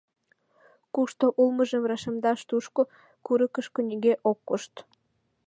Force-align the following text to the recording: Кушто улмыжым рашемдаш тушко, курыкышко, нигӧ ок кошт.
Кушто 0.93 1.25
улмыжым 1.41 1.83
рашемдаш 1.89 2.39
тушко, 2.49 2.81
курыкышко, 3.25 3.79
нигӧ 3.87 4.13
ок 4.29 4.39
кошт. 4.47 4.73